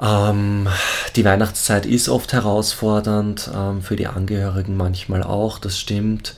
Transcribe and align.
Ähm, 0.00 0.68
die 1.16 1.24
Weihnachtszeit 1.24 1.86
ist 1.86 2.08
oft 2.08 2.32
herausfordernd, 2.32 3.50
ähm, 3.54 3.82
für 3.82 3.96
die 3.96 4.06
Angehörigen 4.06 4.76
manchmal 4.76 5.22
auch, 5.22 5.58
das 5.58 5.78
stimmt. 5.78 6.36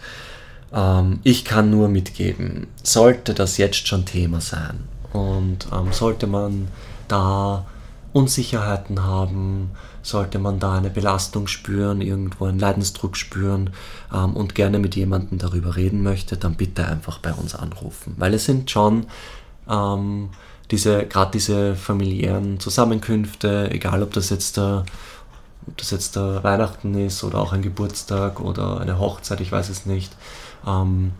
Ähm, 0.73 1.21
ich 1.23 1.45
kann 1.45 1.71
nur 1.71 1.89
mitgeben, 1.89 2.67
sollte 2.83 3.35
das 3.35 3.57
jetzt 3.57 3.87
schon 3.89 4.05
Thema 4.05 4.41
sein 4.41 4.81
und 5.13 5.69
ähm, 5.73 5.93
sollte 5.93 6.27
man 6.27 6.69
da 7.09 7.67
Unsicherheiten 8.13 9.05
haben, 9.05 9.71
sollte 10.03 10.39
man 10.39 10.59
da 10.59 10.75
eine 10.75 10.91
Belastung 10.91 11.49
spüren, 11.49 12.01
irgendwo 12.01 12.47
einen 12.47 12.59
Leidensdruck 12.59 13.17
spüren 13.17 13.71
ähm, 14.13 14.35
und 14.35 14.55
gerne 14.55 14.79
mit 14.79 14.97
jemandem 14.97 15.39
darüber 15.39 15.77
reden 15.77 16.03
möchte, 16.03 16.37
dann 16.37 16.55
bitte 16.55 16.87
einfach 16.87 17.19
bei 17.19 17.33
uns 17.33 17.55
anrufen. 17.55 18.15
Weil 18.17 18.35
es 18.35 18.45
sind 18.45 18.71
schon 18.71 19.07
ähm, 19.69 20.31
diese, 20.71 21.07
gerade 21.07 21.31
diese 21.33 21.77
familiären 21.77 22.59
Zusammenkünfte, 22.61 23.71
egal 23.71 24.03
ob 24.03 24.13
das 24.13 24.31
jetzt 24.31 24.57
der, 24.57 24.85
ob 25.67 25.77
das 25.77 25.91
jetzt 25.91 26.17
der 26.17 26.43
Weihnachten 26.43 26.95
ist 26.95 27.25
oder 27.25 27.39
auch 27.39 27.53
ein 27.53 27.63
Geburtstag 27.63 28.41
oder 28.41 28.81
eine 28.81 28.99
Hochzeit, 28.99 29.41
ich 29.41 29.53
weiß 29.53 29.69
es 29.69 29.87
nicht, 29.87 30.13
ähm, 30.67 31.13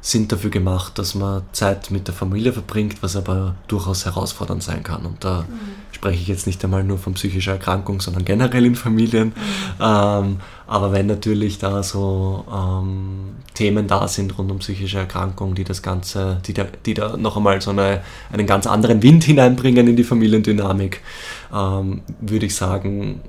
sind 0.00 0.32
dafür 0.32 0.50
gemacht, 0.50 0.98
dass 0.98 1.14
man 1.14 1.42
Zeit 1.52 1.90
mit 1.90 2.06
der 2.08 2.14
Familie 2.14 2.52
verbringt, 2.52 3.02
was 3.02 3.16
aber 3.16 3.54
durchaus 3.68 4.04
herausfordernd 4.04 4.62
sein 4.62 4.82
kann. 4.82 5.06
Und 5.06 5.24
da 5.24 5.42
mhm. 5.42 5.83
Spreche 6.04 6.20
ich 6.20 6.28
jetzt 6.28 6.46
nicht 6.46 6.62
einmal 6.62 6.84
nur 6.84 6.98
von 6.98 7.14
psychischer 7.14 7.52
Erkrankung, 7.52 7.98
sondern 8.02 8.26
generell 8.26 8.66
in 8.66 8.74
Familien. 8.74 9.32
Ähm, 9.80 10.36
aber 10.66 10.92
wenn 10.92 11.06
natürlich 11.06 11.56
da 11.56 11.82
so 11.82 12.44
ähm, 12.52 13.36
Themen 13.54 13.86
da 13.86 14.06
sind 14.06 14.36
rund 14.36 14.50
um 14.50 14.58
psychische 14.58 14.98
Erkrankung, 14.98 15.54
die 15.54 15.64
das 15.64 15.80
Ganze, 15.80 16.42
die 16.46 16.52
da, 16.52 16.66
die 16.84 16.92
da 16.92 17.16
noch 17.16 17.38
einmal 17.38 17.62
so 17.62 17.70
eine, 17.70 18.02
einen 18.30 18.46
ganz 18.46 18.66
anderen 18.66 19.02
Wind 19.02 19.24
hineinbringen 19.24 19.88
in 19.88 19.96
die 19.96 20.04
Familiendynamik, 20.04 21.00
ähm, 21.54 22.02
würde 22.20 22.44
ich 22.44 22.54
sagen, 22.54 23.22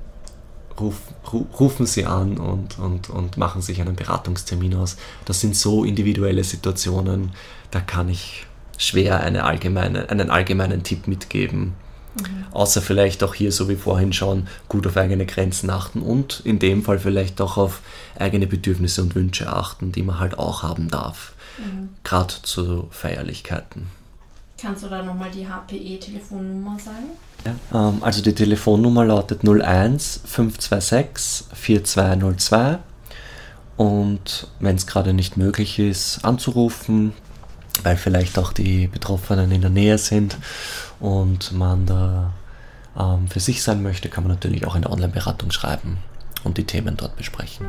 ruf, 0.77 0.99
rufen 1.57 1.85
Sie 1.85 2.05
an 2.05 2.37
und, 2.37 2.77
und, 2.77 3.09
und 3.09 3.37
machen 3.37 3.61
sich 3.61 3.79
einen 3.79 3.95
Beratungstermin 3.95 4.75
aus. 4.75 4.97
Das 5.23 5.39
sind 5.39 5.55
so 5.55 5.85
individuelle 5.85 6.43
Situationen, 6.43 7.31
da 7.71 7.79
kann 7.79 8.09
ich 8.09 8.45
schwer 8.77 9.21
eine 9.21 9.45
allgemeine, 9.45 10.09
einen 10.09 10.29
allgemeinen 10.29 10.83
Tipp 10.83 11.07
mitgeben. 11.07 11.84
Mhm. 12.19 12.45
Außer 12.51 12.81
vielleicht 12.81 13.23
auch 13.23 13.33
hier, 13.33 13.51
so 13.51 13.69
wie 13.69 13.75
vorhin 13.75 14.13
schon, 14.13 14.47
gut 14.69 14.87
auf 14.87 14.97
eigene 14.97 15.25
Grenzen 15.25 15.69
achten 15.69 16.01
und 16.01 16.41
in 16.45 16.59
dem 16.59 16.83
Fall 16.83 16.99
vielleicht 16.99 17.41
auch 17.41 17.57
auf 17.57 17.81
eigene 18.17 18.47
Bedürfnisse 18.47 19.01
und 19.01 19.15
Wünsche 19.15 19.51
achten, 19.51 19.91
die 19.91 20.03
man 20.03 20.19
halt 20.19 20.37
auch 20.39 20.63
haben 20.63 20.89
darf. 20.89 21.33
Mhm. 21.57 21.89
Gerade 22.03 22.33
zu 22.43 22.87
Feierlichkeiten. 22.91 23.87
Kannst 24.57 24.83
du 24.83 24.87
da 24.87 25.03
nochmal 25.03 25.29
die 25.31 25.45
HPE-Telefonnummer 25.45 26.79
sagen? 26.79 27.09
Ja, 27.45 27.89
ähm, 27.89 28.01
also 28.01 28.21
die 28.21 28.33
Telefonnummer 28.33 29.05
lautet 29.05 29.41
01 29.43 30.21
526 30.25 31.47
4202 31.53 32.79
und 33.77 34.47
wenn 34.59 34.75
es 34.77 34.87
gerade 34.87 35.13
nicht 35.13 35.35
möglich 35.37 35.79
ist, 35.79 36.23
anzurufen, 36.23 37.13
weil 37.85 37.97
vielleicht 37.97 38.39
auch 38.39 38.51
die 38.51 38.87
Betroffenen 38.87 39.51
in 39.51 39.61
der 39.61 39.69
Nähe 39.69 39.97
sind 39.99 40.37
und 40.99 41.51
man 41.51 41.85
da 41.85 42.33
ähm, 42.97 43.27
für 43.27 43.39
sich 43.39 43.61
sein 43.61 43.83
möchte, 43.83 44.09
kann 44.09 44.23
man 44.23 44.33
natürlich 44.33 44.65
auch 44.65 44.75
eine 44.75 44.89
Online-Beratung 44.89 45.51
schreiben 45.51 45.99
und 46.43 46.57
die 46.57 46.63
Themen 46.63 46.97
dort 46.97 47.15
besprechen. 47.15 47.67